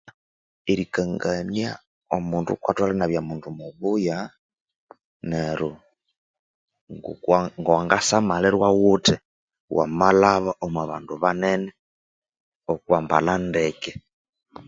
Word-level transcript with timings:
Erikangania 0.71 1.71
omundu 2.15 2.51
kwatholere 2.61 2.95
inabya 2.97 3.21
mundu 3.27 3.49
mubuya, 3.57 4.17
nero 5.29 5.71
ngokwa 6.95 7.37
nga'wangasamalirwa 7.59 8.67
wuthi 8.79 9.15
wamalhaba 9.77 10.51
omwa 10.65 10.83
bandu 10.89 11.13
banene 11.23 11.69
okwa 12.71 12.97
mbalha 13.03 13.35
ndeke. 13.47 13.91